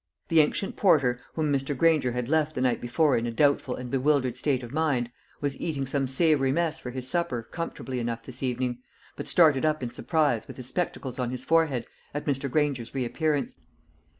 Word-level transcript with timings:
The 0.29 0.39
ancient 0.39 0.75
porter, 0.75 1.19
whom 1.35 1.53
Mr. 1.53 1.77
Granger 1.77 2.13
had 2.13 2.27
left 2.27 2.55
the 2.55 2.61
night 2.61 2.81
before 2.81 3.15
in 3.17 3.27
a 3.27 3.31
doubtful 3.31 3.75
and 3.75 3.91
bewildered 3.91 4.35
state 4.35 4.63
of 4.63 4.71
mind, 4.73 5.11
was 5.41 5.61
eating 5.61 5.85
some 5.85 6.07
savoury 6.07 6.51
mess 6.51 6.79
for 6.79 6.89
his 6.89 7.07
supper 7.07 7.43
comfortably 7.43 7.99
enough 7.99 8.23
this 8.23 8.41
evening, 8.41 8.79
but 9.15 9.27
started 9.27 9.63
up 9.63 9.83
in 9.83 9.91
surprise, 9.91 10.47
with 10.47 10.57
his 10.57 10.65
spectacles 10.67 11.19
on 11.19 11.29
his 11.29 11.45
forehead, 11.45 11.85
at 12.15 12.25
Mr. 12.25 12.49
Granger's 12.49 12.95
reappearance. 12.95 13.53